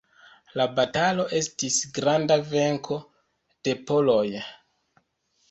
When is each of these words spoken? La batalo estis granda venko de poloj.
La 0.59 0.65
batalo 0.77 1.25
estis 1.39 1.77
granda 1.99 2.39
venko 2.55 2.99
de 3.69 3.77
poloj. 3.93 4.27